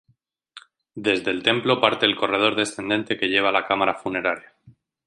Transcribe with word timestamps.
Desde 0.95 1.29
el 1.29 1.43
templo 1.43 1.79
parte 1.79 2.07
el 2.07 2.15
corredor 2.15 2.55
descendente 2.55 3.17
que 3.19 3.29
lleva 3.29 3.49
a 3.49 3.51
la 3.51 3.67
cámara 3.67 3.93
funeraria. 3.93 4.51